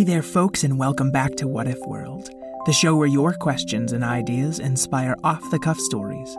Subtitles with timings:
[0.00, 2.30] Hey there, folks, and welcome back to What If World,
[2.64, 6.34] the show where your questions and ideas inspire off the cuff stories.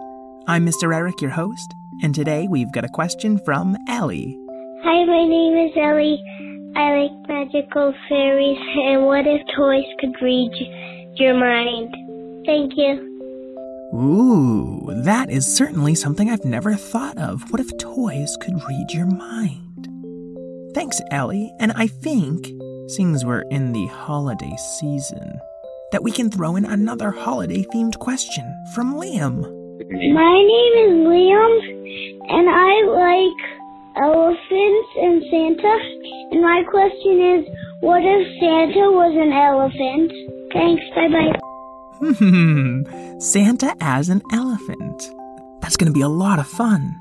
[0.47, 0.91] I'm Mr.
[0.91, 4.35] Eric, your host, and today we've got a question from Ellie.
[4.83, 6.19] Hi, my name is Ellie.
[6.75, 10.51] I like magical fairies, and what if toys could read
[11.17, 11.93] your mind?
[12.47, 13.93] Thank you.
[13.93, 17.51] Ooh, that is certainly something I've never thought of.
[17.51, 19.87] What if toys could read your mind?
[20.73, 22.47] Thanks, Ellie, and I think,
[22.99, 25.39] as we're in the holiday season,
[25.93, 28.43] that we can throw in another holiday themed question
[28.75, 29.43] from Liam.
[30.13, 31.53] My name is Liam,
[32.27, 33.41] and I like
[33.95, 35.77] elephants and Santa.
[36.31, 37.45] And my question is,
[37.79, 40.11] what if Santa was an elephant?
[40.51, 41.39] Thanks, bye bye.
[42.19, 45.09] Hmm, Santa as an elephant.
[45.61, 46.93] That's gonna be a lot of fun.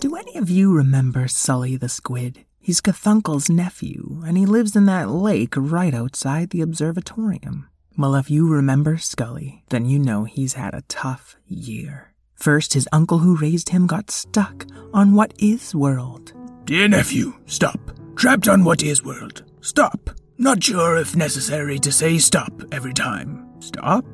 [0.00, 2.46] Do any of you remember Scully the Squid?
[2.62, 7.68] He's Cthulhu's nephew, and he lives in that lake right outside the observatorium.
[7.96, 12.12] Well, if you remember Scully, then you know he's had a tough year.
[12.34, 16.32] First, his uncle who raised him got stuck on what is world.
[16.64, 17.80] Dear nephew, stop.
[18.14, 19.42] Trapped on what is world.
[19.62, 20.10] Stop.
[20.36, 23.46] Not sure if necessary to say stop every time.
[23.60, 24.04] Stop.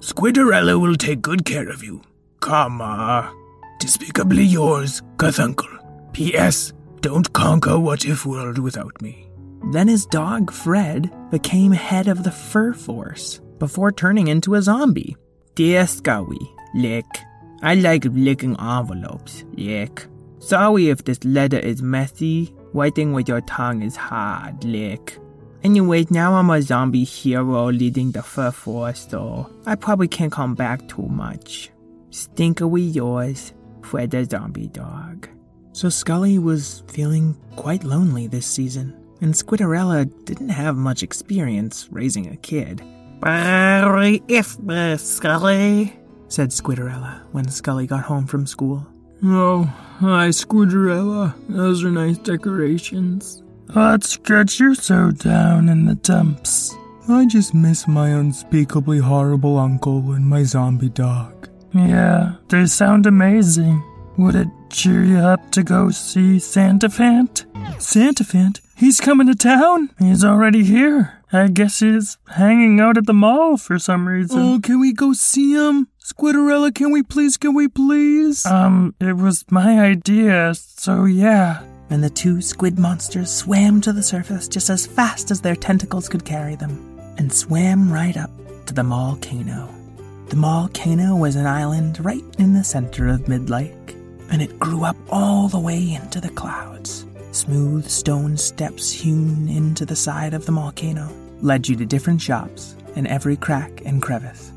[0.00, 2.02] Squidderella will take good care of you.
[2.40, 2.84] Comma.
[2.84, 3.34] Ah.
[3.78, 6.12] Despicably yours, Cthulhu.
[6.12, 6.72] P.S.
[7.00, 9.30] Don't conquer what if world without me.
[9.72, 15.16] Then his dog, Fred, became head of the Fur Force before turning into a zombie.
[15.54, 16.40] Dear Scowy,
[16.74, 17.06] lick.
[17.62, 20.06] I like licking envelopes, lick.
[20.40, 22.54] Sorry if this letter is messy.
[22.72, 25.18] Writing with your tongue is hard, lick.
[25.62, 30.54] Anyways, now I'm a zombie hero leading the Fur Force, so I probably can't come
[30.54, 31.70] back too much.
[32.10, 33.52] Stinkery yours,
[33.82, 35.28] Fred the Zombie Dog.
[35.72, 42.26] So Scully was feeling quite lonely this season, and Squidderella didn't have much experience raising
[42.28, 42.82] a kid.
[43.20, 45.96] Barry if uh, Scully.
[46.28, 48.86] Said Squidderella when Scully got home from school.
[49.22, 49.64] Oh,
[49.98, 51.34] hi, Squidderella.
[51.48, 53.42] Those are nice decorations.
[53.72, 56.74] What's got you so down in the dumps?
[57.08, 61.48] I just miss my unspeakably horrible uncle and my zombie dog.
[61.74, 63.82] Yeah, they sound amazing.
[64.16, 67.46] Would it cheer you up to go see Santa Fant?
[67.80, 68.60] Santa Fant?
[68.76, 69.90] He's coming to town?
[69.98, 71.22] He's already here.
[71.32, 74.40] I guess he's hanging out at the mall for some reason.
[74.40, 75.88] Oh, can we go see him?
[76.02, 78.44] Squidderella, can we please, can we please?
[78.44, 81.62] Um, it was my idea, so yeah.
[81.88, 86.08] And the two squid monsters swam to the surface just as fast as their tentacles
[86.08, 88.30] could carry them, and swam right up
[88.66, 89.68] to the Volcano.
[90.28, 93.74] The Volcano was an island right in the center of Mid Lake,
[94.30, 97.06] and it grew up all the way into the clouds.
[97.32, 101.08] Smooth stone steps hewn into the side of the volcano
[101.40, 104.52] led you to different shops in every crack and crevice.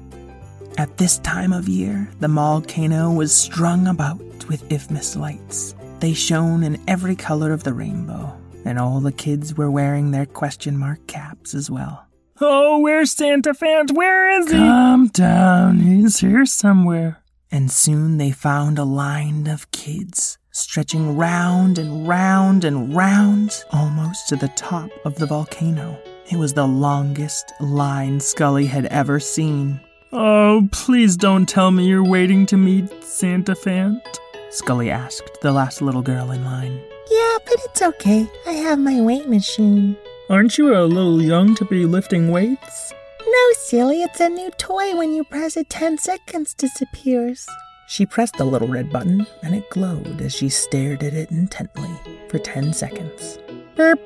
[0.77, 5.75] At this time of year, the volcano was strung about with Ifmas lights.
[5.99, 8.35] They shone in every color of the rainbow,
[8.65, 12.05] and all the kids were wearing their question mark caps as well.
[12.41, 13.91] Oh, where's Santa Fant?
[13.91, 14.57] Where is he?
[14.57, 15.79] Calm down.
[15.79, 17.22] He's here somewhere.
[17.53, 24.27] And soon they found a line of kids stretching round and round and round, almost
[24.29, 25.99] to the top of the volcano.
[26.31, 29.79] It was the longest line Scully had ever seen.
[30.11, 34.01] Oh, please don't tell me you're waiting to meet Santa Fant.
[34.49, 36.81] Scully asked the last little girl in line.
[37.11, 38.27] Yeah, but it's okay.
[38.47, 39.95] I have my wait machine.
[40.27, 42.93] Aren't you a little young to be lifting weights?
[43.25, 44.95] No, silly, it's a new toy.
[44.95, 47.47] When you press it, 10 seconds disappears.
[47.87, 51.89] She pressed the little red button, and it glowed as she stared at it intently
[52.29, 53.39] for 10 seconds.
[53.75, 53.99] Burp.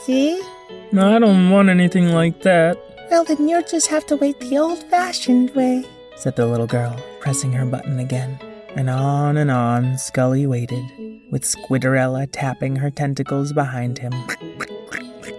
[0.00, 0.42] See?
[0.92, 2.76] No, I don't want anything like that.
[3.10, 5.84] Well, then you'll just have to wait the old fashioned way.
[6.16, 8.38] said the little girl, pressing her button again.
[8.76, 10.84] And on and on Scully waited,
[11.30, 14.12] with Squidderella tapping her tentacles behind him,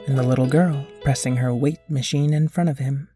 [0.08, 3.10] and the little girl pressing her wait machine in front of him.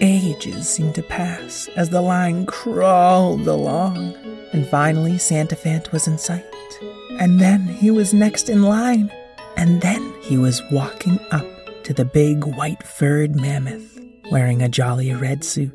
[0.00, 4.14] Ages seemed to pass as the line crawled along,
[4.52, 6.44] and finally Santa Fant was in sight.
[7.20, 9.12] And then he was next in line,
[9.56, 11.46] and then he was walking up
[11.84, 14.00] to the big white furred mammoth,
[14.32, 15.72] wearing a jolly red suit.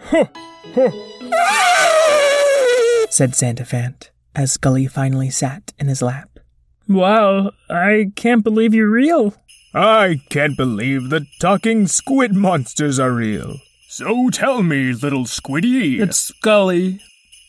[0.00, 0.26] Huh!
[0.74, 0.90] Ho!
[3.10, 6.38] said Santa Fant, as Scully finally sat in his lap.
[6.86, 9.34] Wow, I can't believe you're real.
[9.74, 13.60] I can't believe the talking squid monsters are real.
[13.86, 16.00] So tell me, little squiddy.
[16.00, 17.00] It's Scully.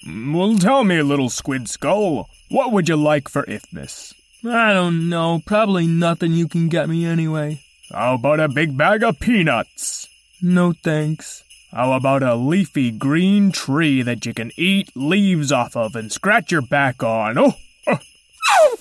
[0.08, 4.14] Well, tell me, little squid skull, what would you like for Ifmas?
[4.46, 7.60] I don't know, probably nothing you can get me anyway.
[7.92, 10.08] How about a big bag of peanuts?
[10.42, 11.44] No thanks.
[11.72, 16.52] How about a leafy green tree that you can eat leaves off of and scratch
[16.52, 17.38] your back on?
[17.38, 17.56] Oh,
[18.52, 18.78] oh.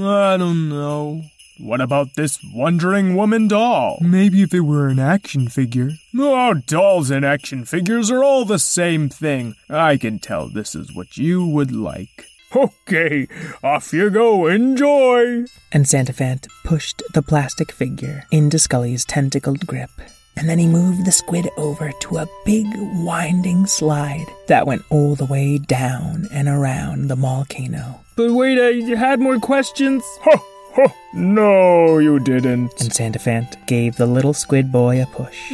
[0.00, 1.24] I don't know.
[1.58, 3.98] What about this wondering woman doll?
[4.00, 5.90] Maybe if it were an action figure.
[6.16, 9.54] Oh, dolls and action figures are all the same thing.
[9.68, 12.26] I can tell this is what you would like.
[12.56, 13.28] Okay,
[13.62, 14.46] off you go.
[14.46, 15.44] Enjoy.
[15.70, 19.90] And Santa Fant pushed the plastic figure into Scully's tentacled grip.
[20.36, 22.66] And then he moved the squid over to a big
[23.04, 28.00] winding slide that went all the way down and around the volcano.
[28.16, 30.02] But wait, I had more questions.
[30.22, 30.57] Ho, ho.
[30.80, 32.80] Oh, no, you didn't.
[32.80, 35.50] And Santa Fant gave the little squid boy a push.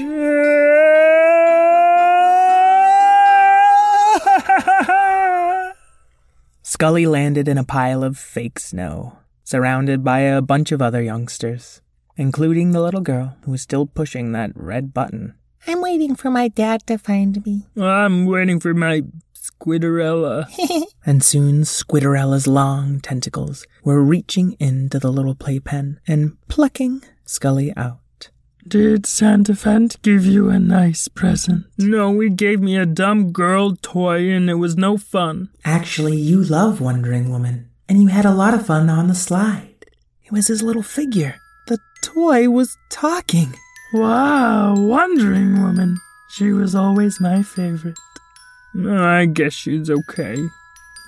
[6.62, 11.80] Scully landed in a pile of fake snow, surrounded by a bunch of other youngsters,
[12.18, 15.34] including the little girl who was still pushing that red button.
[15.66, 17.64] I'm waiting for my dad to find me.
[17.80, 19.04] I'm waiting for my
[19.60, 20.46] Squidderella.
[21.06, 28.30] And soon Squidderella's long tentacles were reaching into the little playpen and plucking Scully out.
[28.66, 31.66] Did Santa Fant give you a nice present?
[31.76, 35.50] No, he gave me a dumb girl toy and it was no fun.
[35.62, 39.84] Actually, you love Wondering Woman, and you had a lot of fun on the slide.
[40.24, 41.36] It was his little figure.
[41.66, 43.54] The toy was talking.
[43.92, 45.98] Wow, Wondering Woman.
[46.30, 47.98] She was always my favorite.
[48.76, 50.36] I guess she's okay.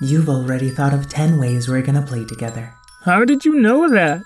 [0.00, 2.72] You've already thought of 10 ways we're gonna play together.
[3.02, 4.22] How did you know that?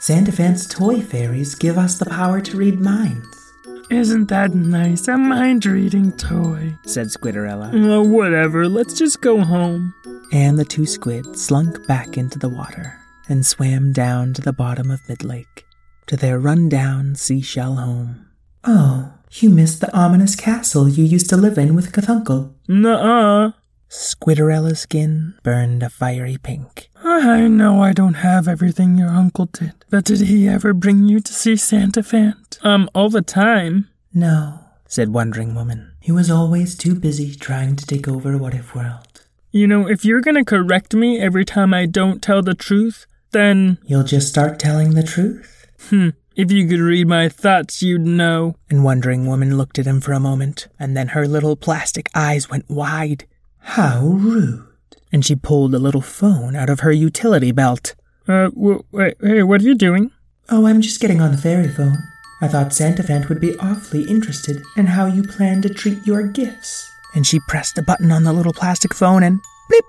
[0.00, 3.52] Santa Fant's toy fairies give us the power to read minds,
[3.90, 5.06] Isn't that nice?
[5.06, 6.76] A mind reading toy.
[6.86, 7.70] said Squidderella.
[7.74, 8.66] Oh, whatever.
[8.68, 9.94] Let's just go home.
[10.32, 12.98] And the two squid slunk back into the water
[13.28, 15.64] and swam down to the bottom of Midlake,
[16.06, 18.26] to their run-down seashell home.
[18.64, 22.52] Oh, you missed the ominous castle you used to live in with Cthulhu.
[22.68, 23.52] Nuh-uh.
[23.88, 26.88] Squidderella's skin burned a fiery pink.
[27.04, 31.20] I know I don't have everything your uncle did, but did he ever bring you
[31.20, 32.58] to see Santa Fant?
[32.64, 33.88] Um, all the time.
[34.14, 35.92] No, said Wondering Woman.
[36.00, 39.24] He was always too busy trying to take over What If World.
[39.50, 43.78] You know, if you're gonna correct me every time I don't tell the truth, then,
[43.84, 45.66] You'll just start telling the truth?
[45.90, 48.56] hmm, if you could read my thoughts, you'd know.
[48.70, 52.48] And Wondering Woman looked at him for a moment, and then her little plastic eyes
[52.48, 53.26] went wide.
[53.58, 54.66] How rude.
[55.12, 57.94] And she pulled a little phone out of her utility belt.
[58.26, 60.10] Uh, w- wait, hey, what are you doing?
[60.48, 61.98] Oh, I'm just getting on the fairy phone.
[62.40, 66.22] I thought Santa Fant would be awfully interested in how you plan to treat your
[66.24, 66.88] gifts.
[67.14, 69.84] And she pressed a button on the little plastic phone and blip.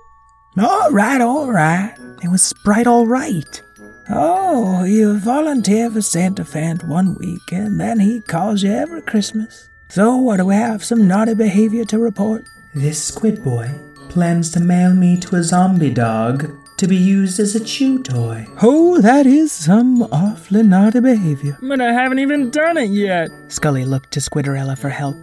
[0.58, 1.94] All right, all right.
[2.22, 3.62] It was Sprite all right.
[4.10, 9.70] Oh, you volunteer for Santa Fant one week and then he calls you every Christmas.
[9.88, 10.84] So, what do we have?
[10.84, 12.44] Some naughty behavior to report?
[12.74, 13.70] This squid boy
[14.08, 18.46] plans to mail me to a zombie dog to be used as a chew toy.
[18.62, 21.56] Oh, that is some awfully naughty behavior.
[21.62, 23.30] But I haven't even done it yet.
[23.48, 25.16] Scully looked to Squidderella for help.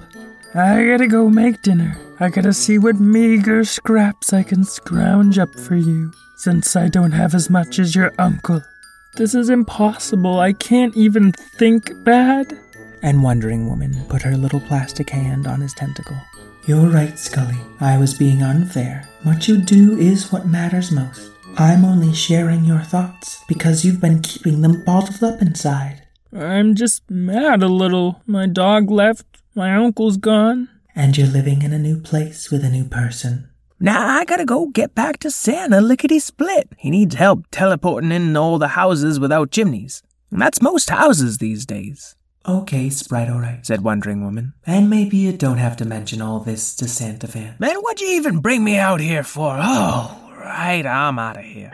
[0.53, 1.97] I gotta go make dinner.
[2.19, 6.11] I gotta see what meager scraps I can scrounge up for you,
[6.41, 8.63] since I don't have as much as your uncle.
[9.15, 10.39] This is impossible.
[10.39, 12.57] I can't even think bad.
[13.03, 16.17] And Wondering Woman put her little plastic hand on his tentacle.
[16.65, 17.59] You're right, Scully.
[17.79, 19.07] I was being unfair.
[19.21, 21.31] What you do is what matters most.
[21.57, 26.07] I'm only sharing your thoughts because you've been keeping them bottled up inside.
[26.33, 28.21] I'm just mad a little.
[28.25, 29.25] My dog left.
[29.53, 30.69] My uncle's gone.
[30.95, 33.50] And you're living in a new place with a new person.
[33.83, 36.69] Now I gotta go get back to Santa lickety split.
[36.77, 40.03] He needs help teleporting in all the houses without chimneys.
[40.29, 42.15] And that's most houses these days.
[42.47, 44.53] Okay, Sprite, alright, said Wondering Woman.
[44.67, 47.59] And maybe you don't have to mention all this to Santa Fant.
[47.59, 49.57] Man, what'd you even bring me out here for?
[49.59, 51.71] Oh, right, I'm out of here.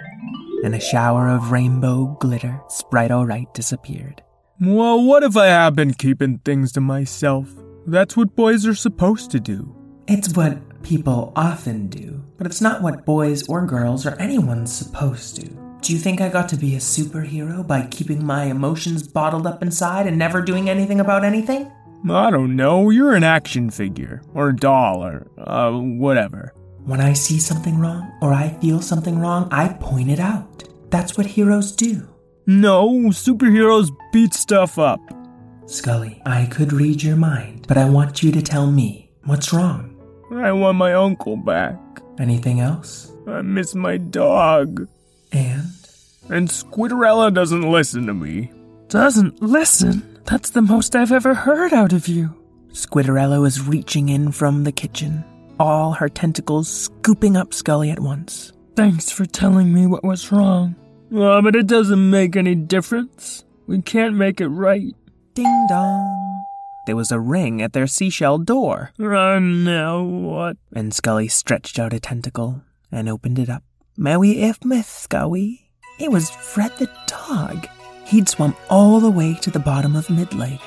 [0.63, 4.23] In a shower of rainbow glitter, Sprite alright disappeared.
[4.61, 7.53] Well, what if I have been keeping things to myself?
[7.85, 9.75] That's what boys are supposed to do.
[10.07, 15.35] It's what people often do, but it's not what boys or girls or anyone's supposed
[15.35, 15.45] to.
[15.81, 19.61] Do you think I got to be a superhero by keeping my emotions bottled up
[19.61, 21.69] inside and never doing anything about anything?
[22.09, 26.53] I don't know, you're an action figure, or a doll, or uh, whatever.
[26.85, 30.63] When I see something wrong or I feel something wrong, I point it out.
[30.89, 32.07] That's what heroes do.
[32.45, 35.01] No, superheroes beat stuff up.
[35.65, 39.96] Scully, I could read your mind, but I want you to tell me what's wrong.
[40.31, 41.77] I want my uncle back.
[42.19, 43.11] Anything else?
[43.27, 44.87] I miss my dog.
[45.31, 45.65] And?
[46.29, 48.51] And Squidderella doesn't listen to me.
[48.89, 50.19] Doesn't listen?
[50.25, 52.35] That's the most I've ever heard out of you.
[52.71, 55.23] Squidderella is reaching in from the kitchen,
[55.59, 58.53] all her tentacles scooping up Scully at once.
[58.75, 60.75] Thanks for telling me what was wrong.
[61.11, 63.45] Oh, but it doesn't make any difference.
[63.65, 64.93] We can't make it right.
[65.33, 66.26] Ding dong.
[66.87, 70.55] There was a ring at their seashell door, Oh, now what?
[70.73, 73.61] and Scully stretched out a tentacle and opened it up.
[73.97, 75.69] Merry Ifmas, Scully.
[75.99, 77.67] It was Fred the dog.
[78.05, 80.61] He'd swum all the way to the bottom of Mid Lake.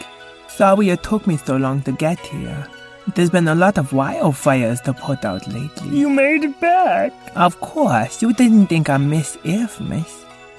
[0.47, 2.67] Sorry it took me so long to get here.
[3.15, 5.97] There's been a lot of wildfires to put out lately.
[5.99, 7.13] You made it back.
[7.35, 9.39] Of course, you didn't think I miss.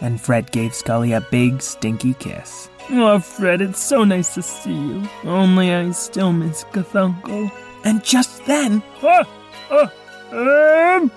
[0.01, 2.69] And Fred gave Scully a big, stinky kiss.
[2.89, 5.07] Oh, Fred, it's so nice to see you.
[5.23, 7.51] Only I still miss Cthulhu.
[7.85, 9.27] And just then, Ah,
[9.71, 9.91] ah,
[10.31, 11.11] um,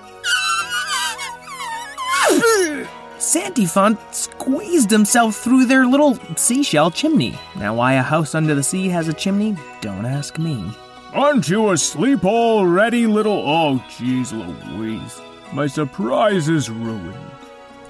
[3.19, 7.39] Santa Fant squeezed himself through their little seashell chimney.
[7.57, 10.71] Now, why a house under the sea has a chimney, don't ask me.
[11.13, 13.43] Aren't you asleep already, little?
[13.49, 14.33] Oh, jeez
[14.77, 15.21] Louise.
[15.53, 17.15] My surprise is ruined.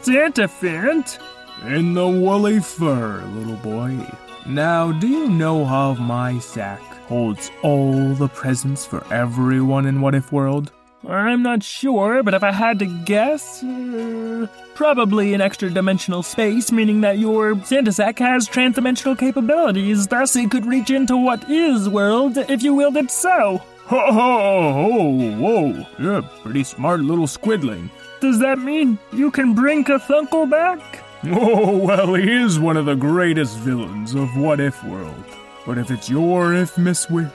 [0.05, 1.19] Santa Fant.
[1.65, 4.07] In the woolly fur, little boy.
[4.45, 10.15] Now, do you know how my sack holds all the presents for everyone in What
[10.15, 10.73] If World?
[11.09, 16.71] I'm not sure, but if I had to guess, uh, probably an extra dimensional space,
[16.71, 21.89] meaning that your Santa sack has transdimensional capabilities, thus it could reach into what is
[21.89, 23.63] world if you willed it so.
[23.87, 25.37] Ho ho ho!
[25.39, 25.87] Whoa!
[25.99, 27.91] You're a pretty smart little squidling.
[28.25, 30.81] Does that mean you can bring Cthulhu back?
[31.27, 35.25] Oh, well, he is one of the greatest villains of What If World.
[35.67, 37.31] But if it's your Ifmas wish,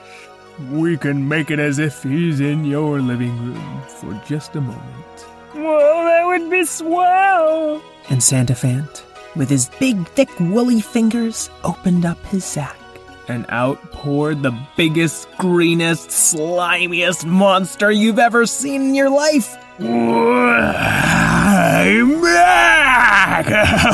[0.68, 5.20] we can make it as if he's in your living room for just a moment.
[5.54, 7.80] Whoa, that would be swell!
[8.08, 9.02] And Santa Fant,
[9.36, 12.79] with his big, thick, woolly fingers, opened up his sack.
[13.30, 19.56] And out poured the biggest, greenest, slimiest monster you've ever seen in your life.
[19.78, 19.86] I'm
[22.20, 23.46] back!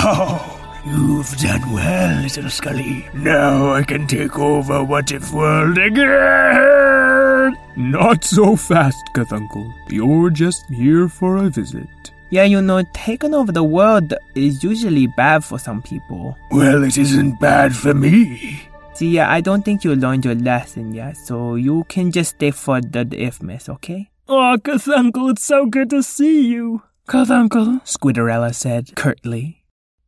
[0.02, 3.06] Oh, you've done well, little Scully.
[3.12, 7.58] Now I can take over What If World again!
[7.76, 9.70] Not so fast, Cthulhu.
[9.90, 12.10] You're just here for a visit.
[12.30, 16.38] Yeah, you know, taking over the world is usually bad for some people.
[16.50, 18.70] Well, it isn't bad for me.
[18.96, 22.50] See, yeah, I don't think you learned your lesson yet, so you can just stay
[22.50, 24.08] for the Ifmas, okay?
[24.26, 26.82] Oh, Cthulhu, it's so good to see you.
[27.06, 29.64] Cthulhu, Squidderella said curtly.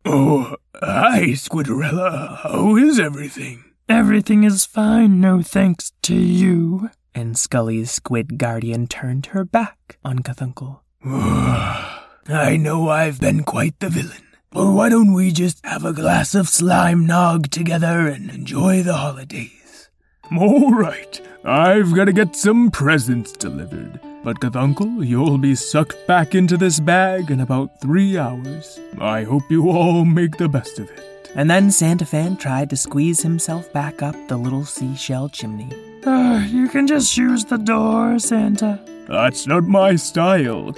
[0.07, 2.39] Oh, hi, Squidderella.
[2.39, 3.63] How is everything?
[3.91, 6.89] everything is fine, no thanks to you.
[7.15, 10.81] And Scully's squid guardian turned her back on Cthulhu.
[11.05, 14.28] I know I've been quite the villain.
[14.51, 18.95] But why don't we just have a glass of slime nog together and enjoy the
[18.95, 19.91] holidays?
[20.37, 21.21] All right.
[21.45, 24.01] I've got to get some presents delivered.
[24.25, 28.81] But Cthulhu, you'll be sucked back into this bag in about three hours.
[28.99, 31.31] I hope you all make the best of it.
[31.35, 35.71] And then Santa Fant tried to squeeze himself back up the little seashell chimney.
[36.07, 38.81] Ah, you can just use the door, Santa.
[39.09, 40.75] That's not my style.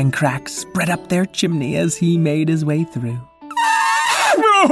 [0.00, 3.20] And cracks spread up their chimney as he made his way through.
[4.38, 4.62] No!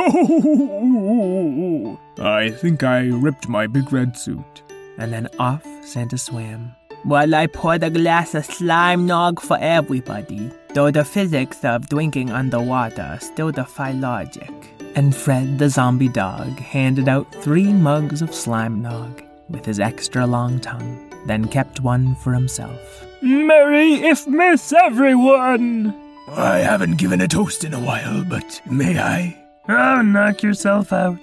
[2.18, 4.62] I think I ripped my big red suit.
[4.96, 6.74] And then off Santa swam.
[7.02, 12.30] While I poured a glass of slime nog for everybody, though the physics of drinking
[12.30, 14.50] underwater still defy logic.
[14.94, 20.26] And Fred the zombie dog handed out three mugs of slime nog with his extra
[20.26, 23.04] long tongue, then kept one for himself.
[23.20, 25.94] Merry Ifmas everyone!
[26.28, 29.44] I haven't given a toast in a while, but may I?
[29.68, 31.18] Oh, knock yourself out.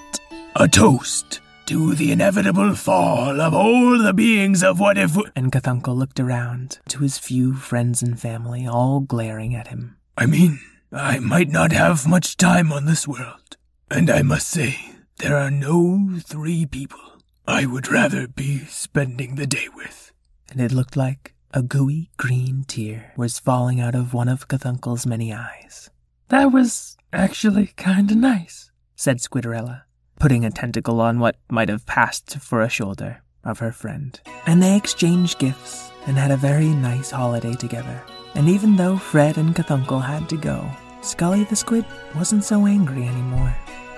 [0.56, 5.16] A toast to the inevitable fall of all the beings of what if.
[5.36, 9.98] And Cthulhu looked around to his few friends and family all glaring at him.
[10.18, 10.60] I mean,
[10.92, 13.58] I might not have much time on this world.
[13.90, 14.80] And I must say,
[15.18, 17.00] there are no three people
[17.48, 20.12] I would rather be spending the day with.
[20.50, 25.06] And it looked like a gooey green tear was falling out of one of Cathuncle's
[25.06, 25.90] many eyes.
[26.28, 28.72] That was actually kinda nice.
[28.98, 29.84] said Squidderella,
[30.20, 34.20] putting a tentacle on what might have passed for a shoulder of her friend.
[34.46, 38.02] And they exchanged gifts and had a very nice holiday together.
[38.36, 40.70] And even though Fred and Cathuncle had to go,
[41.02, 41.86] Scully the Squid
[42.16, 43.56] wasn't so angry anymore.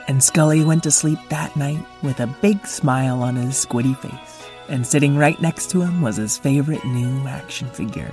[0.08, 4.37] And Scully went to sleep that night with a big smile on his squiddy face.
[4.70, 8.12] And sitting right next to him was his favorite new action figure.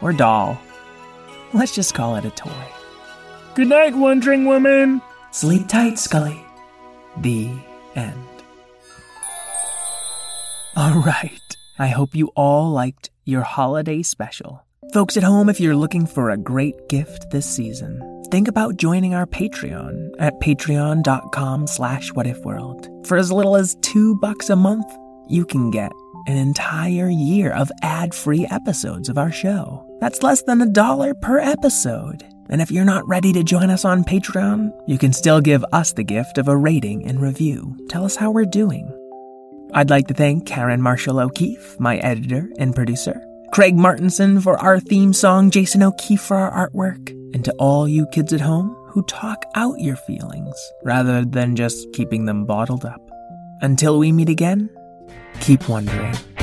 [0.00, 0.58] Or doll.
[1.52, 2.64] Let's just call it a toy.
[3.54, 5.02] Good night, Wondering Woman.
[5.30, 6.44] Sleep tight, Scully.
[7.18, 7.50] The
[7.94, 8.24] end.
[10.76, 11.56] All right.
[11.78, 14.64] I hope you all liked your holiday special.
[14.92, 19.14] Folks at home, if you're looking for a great gift this season, think about joining
[19.14, 23.06] our Patreon at patreon.com slash whatifworld.
[23.06, 24.86] For as little as two bucks a month,
[25.28, 25.92] you can get
[26.26, 29.84] an entire year of ad-free episodes of our show.
[30.00, 32.24] That's less than a dollar per episode.
[32.50, 35.92] And if you're not ready to join us on Patreon, you can still give us
[35.92, 37.76] the gift of a rating and review.
[37.88, 38.94] Tell us how we're doing.
[39.74, 44.80] I'd like to thank Karen Marshall O'Keefe, my editor and producer, Craig Martinson for our
[44.80, 49.02] theme song, Jason O'Keefe for our artwork, and to all you kids at home who
[49.04, 53.00] talk out your feelings rather than just keeping them bottled up.
[53.60, 54.70] Until we meet again,
[55.40, 56.37] keep wondering.